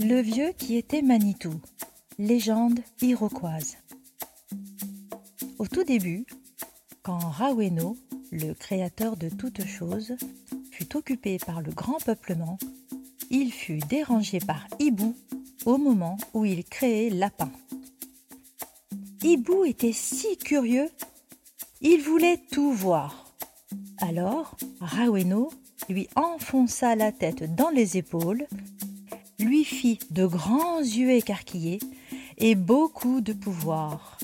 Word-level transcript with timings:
Le 0.00 0.20
vieux 0.20 0.52
qui 0.56 0.76
était 0.76 1.02
Manitou, 1.02 1.54
légende 2.20 2.78
iroquoise. 3.02 3.78
Au 5.58 5.66
tout 5.66 5.82
début, 5.82 6.24
quand 7.02 7.18
Raweno, 7.18 7.96
le 8.30 8.52
créateur 8.54 9.16
de 9.16 9.28
toutes 9.28 9.66
choses, 9.66 10.16
fut 10.70 10.96
occupé 10.96 11.38
par 11.44 11.62
le 11.62 11.72
grand 11.72 11.98
peuplement, 12.04 12.58
il 13.28 13.52
fut 13.52 13.80
dérangé 13.88 14.38
par 14.38 14.68
Hibou 14.78 15.16
au 15.66 15.78
moment 15.78 16.16
où 16.32 16.44
il 16.44 16.64
créait 16.64 17.10
Lapin. 17.10 17.50
Hibou 19.24 19.64
était 19.64 19.92
si 19.92 20.36
curieux, 20.36 20.90
il 21.80 22.02
voulait 22.02 22.40
tout 22.52 22.72
voir. 22.72 23.34
Alors, 23.98 24.56
Raweno 24.80 25.50
lui 25.88 26.08
enfonça 26.14 26.94
la 26.94 27.10
tête 27.10 27.52
dans 27.56 27.70
les 27.70 27.96
épaules, 27.96 28.46
lui 29.38 29.64
fit 29.64 29.98
de 30.10 30.26
grands 30.26 30.80
yeux 30.80 31.10
écarquillés 31.10 31.78
et 32.38 32.54
beaucoup 32.54 33.20
de 33.20 33.32
pouvoir, 33.32 34.18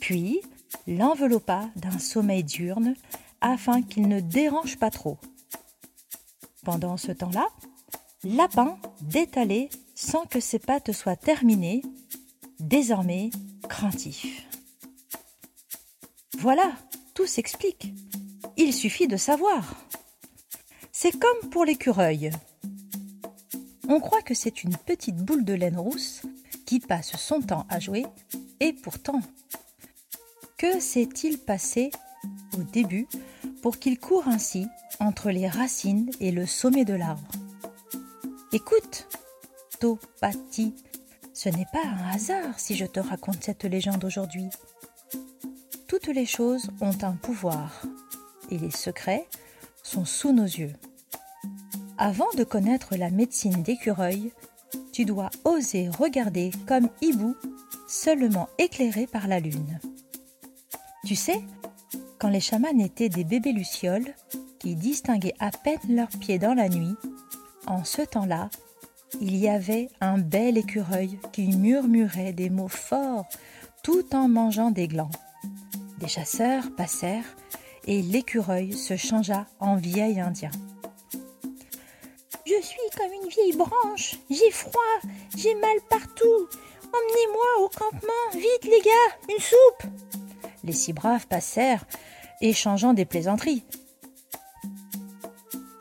puis 0.00 0.40
l'enveloppa 0.86 1.68
d'un 1.76 1.98
sommeil 1.98 2.44
diurne 2.44 2.94
afin 3.40 3.82
qu'il 3.82 4.08
ne 4.08 4.20
dérange 4.20 4.78
pas 4.78 4.90
trop. 4.90 5.18
Pendant 6.64 6.96
ce 6.96 7.12
temps-là, 7.12 7.48
Lapin 8.22 8.76
détalait 9.00 9.70
sans 9.94 10.26
que 10.26 10.40
ses 10.40 10.58
pattes 10.58 10.92
soient 10.92 11.16
terminées, 11.16 11.82
désormais 12.58 13.30
craintif. 13.68 14.46
Voilà, 16.38 16.72
tout 17.14 17.26
s'explique. 17.26 17.92
Il 18.56 18.72
suffit 18.72 19.08
de 19.08 19.16
savoir. 19.16 19.74
C'est 20.92 21.18
comme 21.18 21.50
pour 21.50 21.64
l'écureuil. 21.64 22.30
On 23.92 23.98
croit 23.98 24.22
que 24.22 24.34
c'est 24.34 24.62
une 24.62 24.76
petite 24.76 25.16
boule 25.16 25.44
de 25.44 25.52
laine 25.52 25.76
rousse 25.76 26.22
qui 26.64 26.78
passe 26.78 27.16
son 27.16 27.40
temps 27.40 27.66
à 27.68 27.80
jouer, 27.80 28.06
et 28.60 28.72
pourtant, 28.72 29.20
que 30.56 30.78
s'est-il 30.78 31.38
passé 31.38 31.90
au 32.56 32.62
début 32.62 33.08
pour 33.62 33.80
qu'il 33.80 33.98
court 33.98 34.28
ainsi 34.28 34.68
entre 35.00 35.32
les 35.32 35.48
racines 35.48 36.08
et 36.20 36.30
le 36.30 36.46
sommet 36.46 36.84
de 36.84 36.94
l'arbre? 36.94 37.32
Écoute, 38.52 39.08
Topati, 39.80 40.72
ce 41.34 41.48
n'est 41.48 41.66
pas 41.72 41.84
un 41.84 42.10
hasard 42.14 42.60
si 42.60 42.76
je 42.76 42.86
te 42.86 43.00
raconte 43.00 43.42
cette 43.42 43.64
légende 43.64 44.04
aujourd'hui. 44.04 44.50
Toutes 45.88 46.06
les 46.06 46.26
choses 46.26 46.70
ont 46.80 46.96
un 47.02 47.16
pouvoir, 47.16 47.82
et 48.50 48.58
les 48.58 48.70
secrets 48.70 49.26
sont 49.82 50.04
sous 50.04 50.32
nos 50.32 50.44
yeux. 50.44 50.74
Avant 52.02 52.30
de 52.34 52.44
connaître 52.44 52.96
la 52.96 53.10
médecine 53.10 53.62
d'écureuil, 53.62 54.32
tu 54.90 55.04
dois 55.04 55.28
oser 55.44 55.90
regarder 55.90 56.50
comme 56.66 56.88
hibou, 57.02 57.36
seulement 57.86 58.48
éclairé 58.56 59.06
par 59.06 59.28
la 59.28 59.38
lune. 59.38 59.78
Tu 61.04 61.14
sais, 61.14 61.42
quand 62.18 62.30
les 62.30 62.40
chamans 62.40 62.78
étaient 62.78 63.10
des 63.10 63.24
bébés 63.24 63.52
lucioles, 63.52 64.14
qui 64.58 64.76
distinguaient 64.76 65.34
à 65.40 65.50
peine 65.50 65.78
leurs 65.90 66.08
pieds 66.08 66.38
dans 66.38 66.54
la 66.54 66.70
nuit, 66.70 66.96
en 67.66 67.84
ce 67.84 68.00
temps-là, 68.00 68.48
il 69.20 69.36
y 69.36 69.50
avait 69.50 69.90
un 70.00 70.16
bel 70.16 70.56
écureuil 70.56 71.18
qui 71.32 71.48
murmurait 71.48 72.32
des 72.32 72.48
mots 72.48 72.68
forts 72.68 73.28
tout 73.82 74.14
en 74.16 74.26
mangeant 74.26 74.70
des 74.70 74.88
glands. 74.88 75.10
Des 75.98 76.08
chasseurs 76.08 76.74
passèrent 76.74 77.36
et 77.86 78.00
l'écureuil 78.00 78.72
se 78.72 78.96
changea 78.96 79.44
en 79.58 79.76
vieil 79.76 80.18
indien. 80.18 80.50
Je 82.50 82.66
suis 82.66 82.78
comme 82.96 83.12
une 83.12 83.28
vieille 83.28 83.56
branche, 83.56 84.16
j'ai 84.28 84.50
froid, 84.50 84.82
j'ai 85.36 85.54
mal 85.54 85.76
partout. 85.88 86.48
Emmenez-moi 86.82 87.64
au 87.64 87.68
campement, 87.68 88.30
vite 88.32 88.64
les 88.64 88.80
gars, 88.80 89.32
une 89.32 89.40
soupe. 89.40 89.92
Les 90.64 90.72
six 90.72 90.92
braves 90.92 91.28
passèrent, 91.28 91.84
échangeant 92.40 92.92
des 92.92 93.04
plaisanteries. 93.04 93.62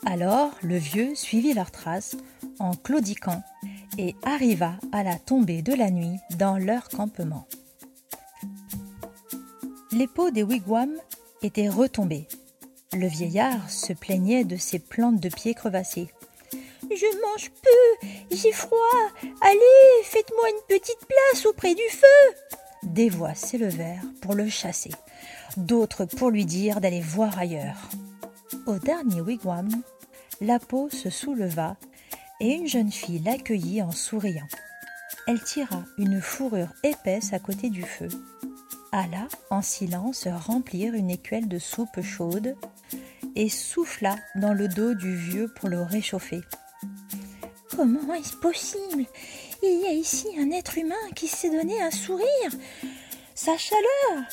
Alors 0.06 0.52
le 0.62 0.78
vieux 0.78 1.16
suivit 1.16 1.56
leurs 1.56 1.72
traces 1.72 2.18
en 2.60 2.76
claudiquant 2.76 3.42
et 3.98 4.16
arriva 4.22 4.74
à 4.92 5.02
la 5.02 5.18
tombée 5.18 5.64
de 5.64 5.74
la 5.74 5.90
nuit 5.90 6.20
dans 6.38 6.60
leur 6.60 6.90
campement. 6.90 7.48
Les 9.92 10.08
pots 10.08 10.30
des 10.30 10.44
wigwams 10.44 11.00
étaient 11.42 11.70
retombés. 11.70 12.28
Le 12.94 13.08
vieillard 13.08 13.72
se 13.72 13.94
plaignait 13.94 14.44
de 14.44 14.56
ses 14.56 14.78
plantes 14.78 15.20
de 15.20 15.30
pieds 15.30 15.56
crevassées. 15.56 16.12
Je 16.92 17.22
mange 17.22 17.52
peu, 17.52 18.08
j'ai 18.36 18.52
froid. 18.52 18.78
Allez, 19.42 20.04
faites-moi 20.04 20.50
une 20.50 20.78
petite 20.78 21.06
place 21.06 21.46
auprès 21.46 21.76
du 21.76 21.88
feu. 21.92 22.36
Des 22.84 23.10
voix 23.10 23.36
s'élevèrent 23.36 24.04
pour 24.22 24.34
le 24.34 24.50
chasser, 24.50 24.92
d'autres 25.56 26.06
pour 26.06 26.32
lui 26.32 26.46
dire 26.46 26.82
d'aller 26.82 27.02
voir 27.02 27.38
ailleurs. 27.38 27.90
Au 28.66 28.80
dernier 28.80 29.22
wigwam, 29.22 29.70
la 30.42 30.58
peau 30.58 30.90
se 30.90 31.10
souleva 31.10 31.76
et 32.40 32.54
une 32.54 32.68
jeune 32.68 32.92
fille 32.92 33.20
l'accueillit 33.20 33.84
en 33.84 33.92
souriant. 33.92 34.48
Elle 35.28 35.44
tira 35.44 35.84
une 36.00 36.22
fourrure 36.22 36.74
épaisse 36.84 37.34
à 37.34 37.40
côté 37.40 37.70
du 37.70 37.84
feu, 37.84 38.08
alla 38.92 39.28
en 39.52 39.62
silence 39.62 40.28
remplir 40.28 40.96
une 40.96 41.12
écuelle 41.12 41.48
de 41.48 41.60
soupe 41.60 42.02
chaude 42.02 42.56
et 43.36 43.50
souffla 43.50 44.16
dans 44.36 44.54
le 44.54 44.68
dos 44.68 44.96
du 44.96 45.16
vieux 45.16 45.48
pour 45.56 45.70
le 45.70 45.82
réchauffer. 45.82 46.42
Comment 47.80 48.14
est-ce 48.14 48.36
possible? 48.36 49.06
Il 49.64 49.80
y 49.80 49.86
a 49.86 49.94
ici 49.94 50.28
un 50.38 50.52
être 50.52 50.78
humain 50.78 50.96
qui 51.16 51.30
s'est 51.30 51.50
donné 51.50 51.82
un 51.82 51.92
sourire, 51.92 52.52
sa 53.36 53.58
chaleur, 53.58 54.26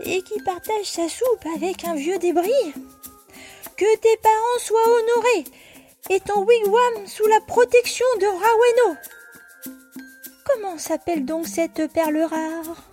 et 0.00 0.20
qui 0.20 0.38
partage 0.42 0.84
sa 0.84 1.08
soupe 1.08 1.46
avec 1.56 1.86
un 1.86 1.94
vieux 1.94 2.18
débris. 2.18 2.74
Que 3.78 3.96
tes 3.96 4.16
parents 4.18 4.58
soient 4.58 4.88
honorés 4.88 5.44
et 6.10 6.20
ton 6.20 6.44
wigwam 6.44 7.06
sous 7.06 7.26
la 7.28 7.40
protection 7.40 8.04
de 8.20 8.26
Raweno. 8.26 8.98
Comment 10.44 10.76
s'appelle 10.76 11.24
donc 11.24 11.46
cette 11.48 11.90
perle 11.94 12.18
rare? 12.18 12.90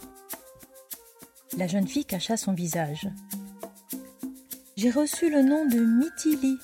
La 1.57 1.67
jeune 1.67 1.89
fille 1.89 2.05
cacha 2.05 2.37
son 2.37 2.53
visage. 2.53 3.09
J'ai 4.77 4.91
reçu 4.91 5.29
le 5.29 5.41
nom 5.41 5.65
de 5.65 5.79
Mitili, 5.79 6.57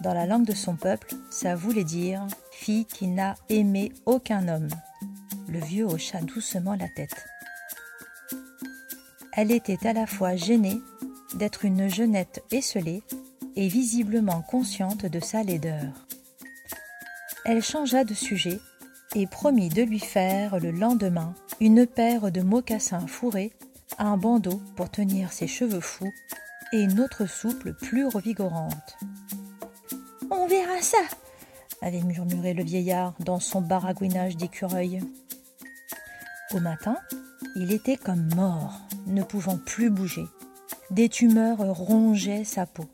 dans 0.00 0.14
la 0.14 0.26
langue 0.26 0.46
de 0.46 0.54
son 0.54 0.76
peuple, 0.76 1.14
ça 1.30 1.54
voulait 1.54 1.84
dire 1.84 2.26
fille 2.52 2.86
qui 2.86 3.08
n'a 3.08 3.34
aimé 3.48 3.92
aucun 4.06 4.48
homme. 4.48 4.68
Le 5.48 5.58
vieux 5.58 5.84
hocha 5.84 6.20
doucement 6.20 6.74
la 6.74 6.88
tête. 6.88 7.26
Elle 9.32 9.52
était 9.52 9.86
à 9.86 9.92
la 9.92 10.06
fois 10.06 10.36
gênée 10.36 10.80
d'être 11.34 11.64
une 11.64 11.88
jeunette 11.88 12.42
esselée 12.50 13.02
et 13.56 13.68
visiblement 13.68 14.42
consciente 14.42 15.06
de 15.06 15.20
sa 15.20 15.42
laideur. 15.42 16.06
Elle 17.44 17.62
changea 17.62 18.04
de 18.04 18.14
sujet 18.14 18.60
et 19.14 19.26
promit 19.26 19.68
de 19.68 19.82
lui 19.82 20.00
faire 20.00 20.60
le 20.60 20.70
lendemain 20.70 21.34
une 21.60 21.86
paire 21.86 22.30
de 22.30 22.40
mocassins 22.40 23.06
fourrés, 23.06 23.52
un 23.98 24.16
bandeau 24.16 24.60
pour 24.76 24.90
tenir 24.90 25.32
ses 25.32 25.48
cheveux 25.48 25.80
fous 25.80 26.12
et 26.72 26.80
une 26.82 27.00
autre 27.00 27.26
souple 27.26 27.74
plus 27.74 28.06
revigorante. 28.06 28.98
On 30.30 30.46
verra 30.46 30.80
ça, 30.82 30.98
avait 31.80 32.02
murmuré 32.02 32.52
le 32.52 32.62
vieillard 32.62 33.14
dans 33.20 33.40
son 33.40 33.60
baragouinage 33.60 34.36
d'écureuil. 34.36 35.00
Au 36.52 36.60
matin, 36.60 36.96
il 37.56 37.72
était 37.72 37.96
comme 37.96 38.28
mort, 38.34 38.80
ne 39.06 39.22
pouvant 39.22 39.58
plus 39.58 39.90
bouger. 39.90 40.26
Des 40.90 41.08
tumeurs 41.08 41.58
rongeaient 41.58 42.44
sa 42.44 42.66
peau. 42.66 42.84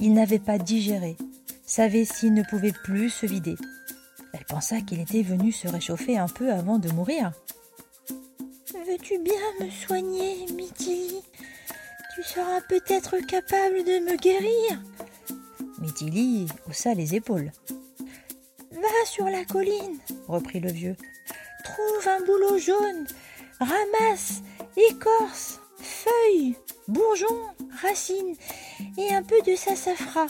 Il 0.00 0.14
n'avait 0.14 0.38
pas 0.38 0.58
digéré. 0.58 1.16
Sa 1.64 1.88
vessie 1.88 2.30
ne 2.30 2.42
pouvait 2.42 2.74
plus 2.84 3.10
se 3.10 3.26
vider. 3.26 3.56
Elle 4.32 4.44
pensa 4.44 4.80
qu'il 4.80 5.00
était 5.00 5.22
venu 5.22 5.50
se 5.52 5.68
réchauffer 5.68 6.18
un 6.18 6.28
peu 6.28 6.52
avant 6.52 6.78
de 6.78 6.90
mourir. 6.90 7.32
Veux-tu 8.86 9.18
bien 9.18 9.34
me 9.60 9.70
soigner, 9.70 10.46
Mitili 10.54 11.22
Tu 12.14 12.22
seras 12.22 12.60
peut-être 12.68 13.16
capable 13.26 13.84
de 13.84 14.04
me 14.04 14.16
guérir. 14.16 14.80
Mitili 15.78 16.46
haussa 16.68 16.94
les 16.94 17.14
épaules. 17.14 17.52
Va 18.70 19.06
sur 19.06 19.26
la 19.26 19.44
colline, 19.44 19.98
reprit 20.28 20.60
le 20.60 20.70
vieux. 20.70 20.96
Trouve 21.64 22.08
un 22.08 22.24
bouleau 22.24 22.58
jaune, 22.58 23.06
ramasse 23.60 24.42
écorce, 24.76 25.60
feuilles, 25.78 26.56
bourgeons, 26.88 27.42
racines 27.82 28.36
et 28.98 29.14
un 29.14 29.22
peu 29.22 29.40
de 29.42 29.54
sassafras. 29.54 30.28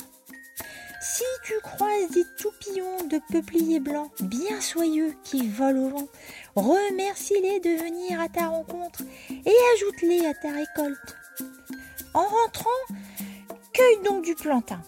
Si 1.01 1.25
tu 1.45 1.55
croises 1.63 2.11
des 2.11 2.25
toupillons 2.39 3.07
de 3.09 3.21
peupliers 3.31 3.81
blancs 3.81 4.11
bien 4.23 4.61
soyeux 4.61 5.15
qui 5.23 5.49
volent 5.49 5.87
au 5.87 5.89
vent, 5.91 6.09
remercie-les 6.57 7.61
de 7.61 7.83
venir 7.83 8.21
à 8.21 8.29
ta 8.29 8.49
rencontre 8.49 9.03
et 9.31 9.55
ajoute-les 9.75 10.27
à 10.27 10.35
ta 10.35 10.51
récolte. 10.51 11.17
En 12.15 12.25
rentrant, 12.25 12.97
cueille 13.73 14.03
donc 14.05 14.25
du 14.25 14.35
plantain. 14.35 14.83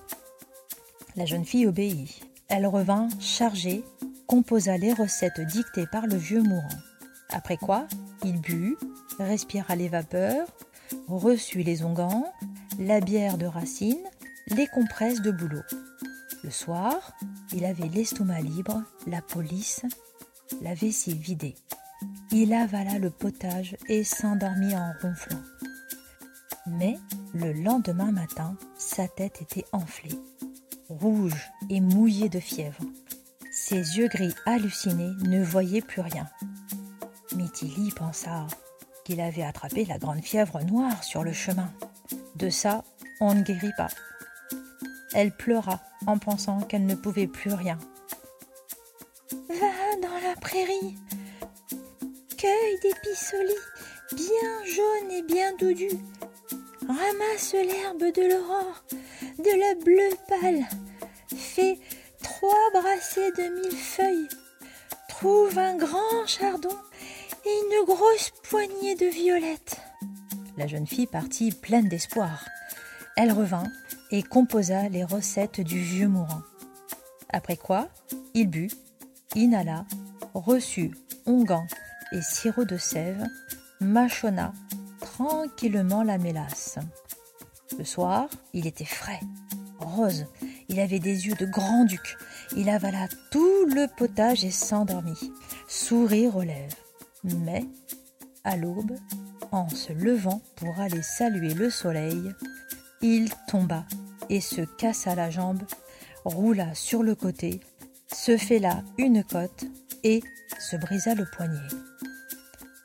La 1.18 1.26
jeune 1.26 1.44
fille 1.44 1.66
obéit. 1.66 2.20
Elle 2.46 2.68
revint 2.68 3.08
chargée 3.18 3.82
composa 4.28 4.76
les 4.76 4.92
recettes 4.92 5.40
dictées 5.40 5.88
par 5.90 6.06
le 6.06 6.14
vieux 6.14 6.44
mourant. 6.44 6.68
Après 7.30 7.56
quoi, 7.56 7.88
il 8.24 8.40
but, 8.40 8.76
respira 9.18 9.74
les 9.74 9.88
vapeurs, 9.88 10.46
reçut 11.08 11.64
les 11.64 11.82
onguents, 11.82 12.32
la 12.78 13.00
bière 13.00 13.36
de 13.36 13.46
racine, 13.46 13.98
les 14.46 14.68
compresses 14.68 15.20
de 15.20 15.32
boulot. 15.32 15.64
Le 16.44 16.50
soir, 16.50 16.94
il 17.52 17.64
avait 17.64 17.88
l'estomac 17.88 18.42
libre, 18.42 18.80
la 19.08 19.20
police, 19.20 19.82
la 20.62 20.74
vessie 20.74 21.18
vidée. 21.18 21.56
Il 22.30 22.54
avala 22.54 23.00
le 23.00 23.10
potage 23.10 23.76
et 23.88 24.04
s'endormit 24.04 24.76
en 24.76 24.92
ronflant. 25.02 25.42
Mais 26.68 26.96
le 27.34 27.52
lendemain 27.54 28.12
matin, 28.12 28.56
sa 28.76 29.08
tête 29.08 29.42
était 29.42 29.64
enflée, 29.72 30.16
rouge 30.88 31.50
et 31.70 31.80
mouillée 31.80 32.28
de 32.28 32.40
fièvre. 32.40 32.80
Ses 33.52 33.98
yeux 33.98 34.08
gris 34.08 34.34
hallucinés 34.46 35.12
ne 35.28 35.42
voyaient 35.42 35.82
plus 35.82 36.00
rien. 36.00 36.26
Mitili 37.36 37.90
pensa 37.90 38.46
qu'il 39.04 39.20
avait 39.20 39.42
attrapé 39.42 39.84
la 39.84 39.98
grande 39.98 40.22
fièvre 40.22 40.62
noire 40.64 41.02
sur 41.04 41.24
le 41.24 41.32
chemin. 41.32 41.72
De 42.36 42.50
ça, 42.50 42.84
on 43.20 43.34
ne 43.34 43.42
guérit 43.42 43.72
pas. 43.76 43.88
Elle 45.14 45.32
pleura 45.32 45.80
en 46.06 46.18
pensant 46.18 46.60
qu'elle 46.60 46.86
ne 46.86 46.94
pouvait 46.94 47.26
plus 47.26 47.52
rien. 47.52 47.78
Va 49.30 49.96
dans 50.02 50.28
la 50.28 50.36
prairie, 50.40 50.96
cueille 52.36 52.78
des 52.82 52.94
pissenlits 53.02 53.54
bien 54.14 54.64
jaunes 54.64 55.10
et 55.10 55.22
bien 55.22 55.54
doudus, 55.56 55.98
ramasse 56.86 57.52
l'herbe 57.52 58.14
de 58.14 58.30
l'aurore, 58.30 58.84
de 59.38 59.60
la 59.60 59.74
bleue 59.84 60.16
pâle, 60.28 60.66
fais 61.36 61.78
trois 62.22 62.70
brassées 62.72 63.32
de 63.32 63.54
mille 63.54 63.76
feuilles, 63.76 64.28
trouve 65.08 65.58
un 65.58 65.76
grand 65.76 66.26
chardon 66.26 66.76
et 67.44 67.48
une 67.48 67.86
grosse 67.86 68.32
poignée 68.42 68.96
de 68.96 69.06
violettes. 69.06 69.80
La 70.56 70.66
jeune 70.66 70.86
fille 70.86 71.06
partit 71.06 71.52
pleine 71.52 71.88
d'espoir. 71.88 72.44
Elle 73.16 73.32
revint 73.32 73.66
et 74.10 74.22
composa 74.22 74.88
les 74.88 75.04
recettes 75.04 75.60
du 75.60 75.80
vieux 75.80 76.08
mourant. 76.08 76.42
Après 77.30 77.56
quoi, 77.56 77.88
il 78.34 78.48
but, 78.48 78.72
inhala, 79.34 79.84
reçut 80.34 80.92
onguent 81.26 81.66
et 82.12 82.22
sirop 82.22 82.64
de 82.64 82.76
sève, 82.76 83.24
mâchonna 83.80 84.52
tranquillement 85.00 86.02
la 86.02 86.18
mélasse. 86.18 86.78
Le 87.76 87.84
soir, 87.84 88.28
il 88.54 88.66
était 88.66 88.84
frais, 88.84 89.20
rose, 89.78 90.26
il 90.68 90.80
avait 90.80 90.98
des 90.98 91.26
yeux 91.26 91.34
de 91.34 91.46
grand-duc. 91.46 92.16
Il 92.56 92.70
avala 92.70 93.08
tout 93.30 93.66
le 93.66 93.86
potage 93.96 94.44
et 94.44 94.50
s'endormit, 94.50 95.32
sourire 95.68 96.36
aux 96.36 96.42
lèvres. 96.42 96.76
Mais, 97.24 97.66
à 98.44 98.56
l'aube, 98.56 98.96
en 99.52 99.68
se 99.68 99.92
levant 99.92 100.40
pour 100.56 100.80
aller 100.80 101.02
saluer 101.02 101.54
le 101.54 101.70
soleil, 101.70 102.32
il 103.02 103.30
tomba 103.48 103.84
et 104.30 104.40
se 104.40 104.62
cassa 104.62 105.14
la 105.14 105.30
jambe, 105.30 105.62
roula 106.24 106.74
sur 106.74 107.02
le 107.02 107.14
côté, 107.14 107.60
se 108.12 108.60
là 108.60 108.82
une 108.96 109.22
côte 109.24 109.64
et 110.04 110.22
se 110.58 110.76
brisa 110.76 111.14
le 111.14 111.26
poignet. 111.26 111.68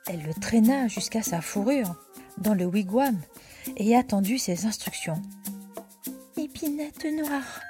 Elle 0.07 0.23
le 0.23 0.33
traîna 0.33 0.87
jusqu'à 0.87 1.23
sa 1.23 1.41
fourrure, 1.41 1.95
dans 2.37 2.53
le 2.53 2.65
wigwam, 2.65 3.17
et 3.77 3.95
attendit 3.95 4.39
ses 4.39 4.65
instructions. 4.65 5.21
Épinette 6.37 7.05
noire, 7.05 7.61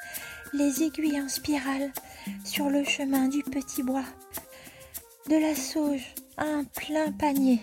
les 0.53 0.83
aiguilles 0.83 1.21
en 1.21 1.29
spirale, 1.29 1.91
sur 2.45 2.69
le 2.69 2.83
chemin 2.83 3.27
du 3.27 3.43
petit 3.43 3.83
bois. 3.83 4.05
De 5.29 5.35
la 5.35 5.55
sauge, 5.55 6.13
un 6.37 6.63
plein 6.63 7.11
panier. 7.11 7.59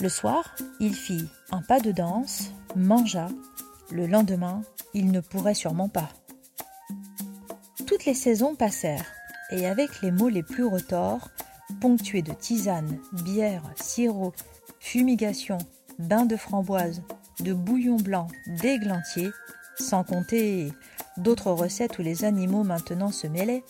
Le 0.00 0.08
soir, 0.08 0.54
il 0.80 0.94
fit 0.94 1.24
un 1.50 1.62
pas 1.62 1.80
de 1.80 1.92
danse, 1.92 2.50
mangea. 2.74 3.28
Le 3.90 4.06
lendemain, 4.06 4.62
il 4.92 5.10
ne 5.10 5.20
pourrait 5.20 5.54
sûrement 5.54 5.88
pas. 5.88 6.10
Toutes 7.86 8.04
les 8.04 8.14
saisons 8.14 8.54
passèrent, 8.54 9.06
et 9.50 9.66
avec 9.66 10.02
les 10.02 10.10
mots 10.10 10.28
les 10.28 10.42
plus 10.42 10.64
retors, 10.64 11.30
ponctués 11.80 12.22
de 12.22 12.32
tisanes, 12.32 12.98
bière, 13.12 13.62
sirop, 13.76 14.34
fumigation, 14.80 15.58
bain 15.98 16.26
de 16.26 16.36
framboise, 16.36 17.02
de 17.40 17.52
bouillon 17.52 17.96
blanc, 17.96 18.28
d'églantier, 18.60 19.30
sans 19.78 20.04
compter 20.04 20.72
d'autres 21.16 21.50
recettes 21.50 21.98
où 21.98 22.02
les 22.02 22.24
animaux 22.24 22.64
maintenant 22.64 23.10
se 23.10 23.26
mêlaient, 23.26 23.64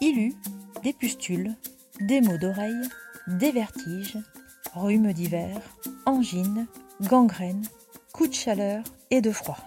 il 0.00 0.18
eut 0.18 0.34
des 0.82 0.92
pustules, 0.92 1.54
des 2.00 2.20
maux 2.20 2.38
d'oreille, 2.38 2.88
des 3.28 3.52
vertiges, 3.52 4.18
rhumes 4.74 5.12
d'hiver, 5.12 5.60
angines, 6.06 6.66
gangrènes, 7.02 7.66
coups 8.12 8.30
de 8.30 8.34
chaleur 8.34 8.82
et 9.10 9.20
de 9.20 9.30
froid. 9.30 9.58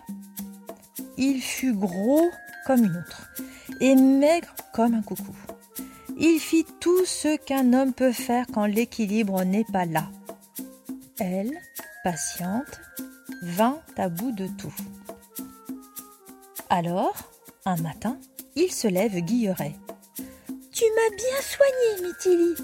Il 1.18 1.42
fut 1.42 1.74
gros 1.74 2.30
comme 2.66 2.84
une 2.84 2.98
autre 2.98 3.32
et 3.80 3.96
maigre 3.96 4.54
comme 4.74 4.94
un 4.94 5.02
coucou. 5.02 5.36
Il 6.18 6.40
fit 6.40 6.66
tout 6.80 7.06
ce 7.06 7.38
qu'un 7.38 7.74
homme 7.74 7.94
peut 7.94 8.12
faire 8.12 8.46
quand 8.54 8.66
l'équilibre 8.66 9.44
n'est 9.44 9.66
pas 9.66 9.86
là. 9.86 10.10
Elle, 11.20 11.62
patiente, 12.04 12.82
vint 13.42 13.80
à 13.98 14.10
bout 14.10 14.34
de 14.34 14.48
tout. 14.48 14.74
Alors, 16.70 17.16
un 17.66 17.78
matin, 17.78 18.20
il 18.56 18.72
se 18.72 18.88
lève 18.88 19.16
guilleret. 19.22 19.76
Tu 20.74 20.84
m'as 20.84 21.16
bien 21.16 21.42
soigné, 21.42 22.08
Mitili. 22.10 22.56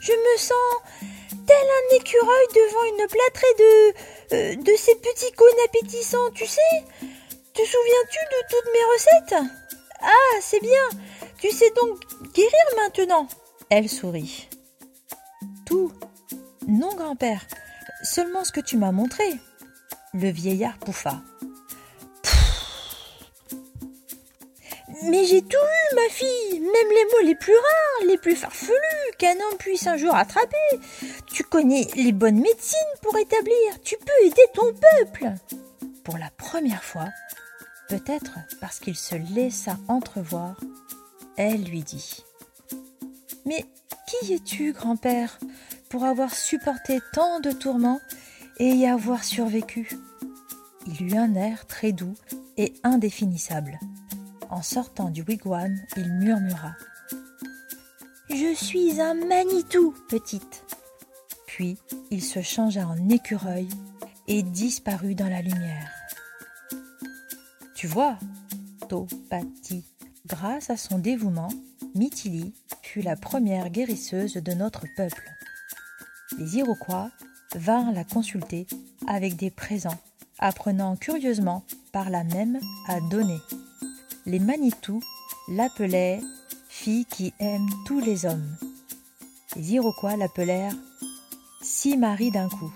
Je 0.00 0.12
me 0.12 0.38
sens 0.38 0.82
tel 1.46 1.56
un 1.56 1.96
écureuil 1.96 2.46
devant 2.54 2.84
une 2.84 3.06
plâtrée 3.08 3.54
de. 3.58 3.94
Euh, 4.30 4.56
de 4.56 4.76
ces 4.76 4.94
petits 4.94 5.32
cônes 5.32 5.64
appétissants, 5.66 6.30
tu 6.34 6.46
sais 6.46 6.84
Te 7.00 7.62
souviens-tu 7.62 8.18
de 8.18 8.46
toutes 8.50 8.72
mes 8.72 8.92
recettes? 8.94 9.50
Ah, 10.00 10.38
c'est 10.40 10.60
bien 10.60 10.88
Tu 11.40 11.50
sais 11.50 11.70
donc 11.70 11.98
guérir 12.34 12.66
maintenant 12.76 13.26
Elle 13.70 13.88
sourit. 13.88 14.48
Tout 15.66 15.92
Non, 16.66 16.94
grand-père, 16.94 17.42
seulement 18.02 18.44
ce 18.44 18.52
que 18.52 18.60
tu 18.60 18.76
m'as 18.76 18.92
montré. 18.92 19.24
Le 20.14 20.30
vieillard 20.30 20.78
pouffa. 20.78 21.20
Mais 25.04 25.24
j'ai 25.24 25.42
tout 25.42 25.56
eu, 25.56 25.94
ma 25.94 26.08
fille, 26.10 26.60
même 26.60 26.90
les 26.90 27.04
mots 27.04 27.26
les 27.26 27.34
plus 27.36 27.54
rares, 27.54 28.08
les 28.08 28.18
plus 28.18 28.34
farfelus 28.34 28.74
qu'un 29.18 29.32
homme 29.32 29.58
puisse 29.58 29.86
un 29.86 29.96
jour 29.96 30.14
attraper. 30.14 30.56
Tu 31.32 31.44
connais 31.44 31.86
les 31.94 32.12
bonnes 32.12 32.40
médecines 32.40 32.78
pour 33.00 33.16
établir, 33.16 33.80
tu 33.84 33.96
peux 33.96 34.26
aider 34.26 34.42
ton 34.54 34.72
peuple. 34.72 35.34
Pour 36.02 36.18
la 36.18 36.30
première 36.36 36.82
fois, 36.82 37.06
peut-être 37.88 38.38
parce 38.60 38.80
qu'il 38.80 38.96
se 38.96 39.14
laissa 39.14 39.76
entrevoir, 39.86 40.56
elle 41.36 41.62
lui 41.62 41.82
dit 41.82 42.24
Mais 43.44 43.64
qui 44.08 44.32
es-tu, 44.32 44.72
grand-père, 44.72 45.38
pour 45.88 46.04
avoir 46.04 46.34
supporté 46.34 47.00
tant 47.12 47.40
de 47.40 47.50
tourments 47.50 48.00
et 48.58 48.68
y 48.68 48.86
avoir 48.86 49.24
survécu 49.24 49.90
Il 50.86 51.14
eut 51.14 51.16
un 51.16 51.34
air 51.34 51.66
très 51.66 51.92
doux 51.92 52.14
et 52.56 52.74
indéfinissable. 52.82 53.78
En 54.50 54.62
sortant 54.62 55.10
du 55.10 55.22
wigwam, 55.22 55.74
il 55.96 56.12
murmura 56.12 56.72
Je 58.30 58.54
suis 58.54 59.00
un 59.00 59.14
Manitou, 59.14 59.94
petite. 60.08 60.64
Puis 61.46 61.76
il 62.10 62.22
se 62.22 62.42
changea 62.42 62.86
en 62.86 63.08
écureuil 63.08 63.68
et 64.26 64.42
disparut 64.42 65.14
dans 65.14 65.28
la 65.28 65.42
lumière. 65.42 65.90
Tu 67.74 67.86
vois, 67.86 68.18
Topati, 68.88 69.84
grâce 70.26 70.70
à 70.70 70.76
son 70.76 70.98
dévouement, 70.98 71.50
Mitili 71.94 72.52
fut 72.82 73.02
la 73.02 73.16
première 73.16 73.70
guérisseuse 73.70 74.34
de 74.34 74.52
notre 74.52 74.84
peuple. 74.96 75.37
Les 76.38 76.56
Iroquois 76.56 77.10
vinrent 77.54 77.92
la 77.92 78.04
consulter 78.04 78.66
avec 79.06 79.36
des 79.36 79.50
présents, 79.50 79.98
apprenant 80.38 80.96
curieusement 80.96 81.64
par 81.92 82.10
là 82.10 82.24
même 82.24 82.58
à 82.86 83.00
donner 83.10 83.38
les 84.28 84.38
Manitou 84.38 85.00
l'appelaient 85.48 86.20
fille 86.68 87.06
qui 87.06 87.32
aime 87.40 87.66
tous 87.86 87.98
les 87.98 88.26
hommes. 88.26 88.56
Les 89.56 89.72
Iroquois 89.72 90.16
l'appelèrent 90.16 90.74
six 91.62 91.96
maris 91.96 92.30
d'un 92.30 92.48
coup. 92.50 92.70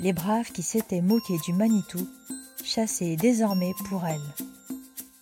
Les 0.00 0.12
braves 0.12 0.52
qui 0.52 0.62
s'étaient 0.62 1.00
moqués 1.00 1.38
du 1.46 1.54
Manitou 1.54 2.06
chassaient 2.62 3.16
désormais 3.16 3.72
pour 3.88 4.04
elle. 4.04 4.20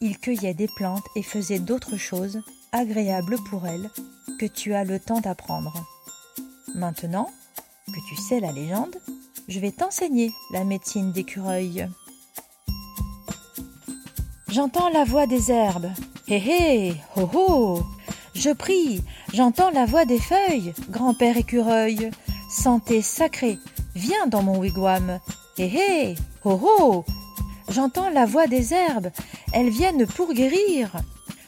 Ils 0.01 0.19
cueillaient 0.19 0.55
des 0.55 0.69
plantes 0.75 1.07
et 1.15 1.23
faisaient 1.23 1.61
d'autres 1.61 1.97
choses 1.97 2.41
agréables 2.73 3.37
pour 3.49 3.69
elle 3.69 3.89
que 4.41 4.47
tu 4.47 4.75
as 4.75 4.83
le 4.83 4.99
temps 4.99 5.21
d'apprendre. 5.21 5.87
Maintenant 6.75 7.31
que 7.95 8.01
tu 8.09 8.17
sais 8.17 8.41
la 8.41 8.51
légende, 8.51 8.97
je 9.47 9.61
vais 9.61 9.71
t'enseigner 9.71 10.33
la 10.53 10.65
médecine 10.65 11.13
d'écureuil. 11.13 11.89
j'entends 14.49 14.89
la 14.89 15.05
voix 15.05 15.27
des 15.27 15.53
herbes. 15.53 15.91
Hé 16.27 16.37
hé, 16.37 16.95
ho 17.17 17.29
ho. 17.33 17.83
Je 18.35 18.51
prie, 18.51 19.03
j'entends 19.33 19.71
la 19.71 19.85
voix 19.85 20.05
des 20.07 20.19
feuilles, 20.19 20.73
grand-père 20.91 21.37
écureuil. 21.37 22.11
Santé 22.51 23.01
sacrée, 23.01 23.59
viens 23.95 24.27
dans 24.27 24.43
mon 24.43 24.59
wigwam. 24.59 25.21
Hé 25.59 25.67
hé, 25.67 26.15
ho 26.45 26.59
ho. 26.63 27.05
J'entends 27.69 28.11
la 28.11 28.27
voix 28.27 28.49
des 28.49 28.75
herbes, 28.75 29.11
elles 29.53 29.71
viennent 29.71 30.07
pour 30.07 30.33
guérir. 30.33 30.91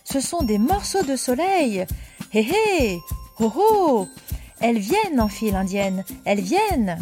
Ce 0.04 0.20
sont 0.20 0.42
des 0.42 0.58
morceaux 0.58 1.02
de 1.02 1.16
soleil. 1.16 1.86
Hé 2.32 2.40
hé, 2.40 3.00
ho 3.40 3.52
ho. 3.56 4.08
Elles 4.68 4.80
viennent 4.80 5.20
en 5.20 5.28
file 5.28 5.54
indienne, 5.54 6.02
elles 6.24 6.40
viennent. 6.40 6.98